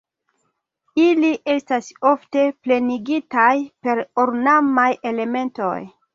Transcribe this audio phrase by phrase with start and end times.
[1.01, 3.53] Ili estas ofte plenigitaj
[3.87, 5.79] per ornamaj elementoj.